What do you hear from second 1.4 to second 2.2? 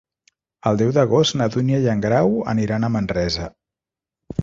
na Dúnia i en